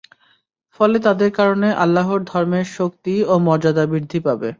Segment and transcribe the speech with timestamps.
[0.79, 4.49] ফলে তাদের কারণে আল্লাহর ধর্মের শক্তি ও মর্যাদা বৃদ্ধি পাবে।